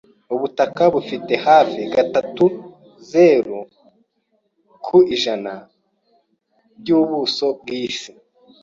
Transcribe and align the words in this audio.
Ubutaka 0.33 0.83
bufite 0.93 1.33
hafi 1.47 1.79
gatatuzeru 1.93 3.59
ku 4.85 4.97
ijana 5.15 5.53
by'ubuso 6.79 7.47
bw'isi. 7.59 8.11